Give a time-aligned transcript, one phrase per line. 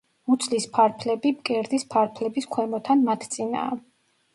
[0.29, 3.83] მუცლის ფარფლები მკერდის ფარფლების ქვემოთ ან მათ წინაა.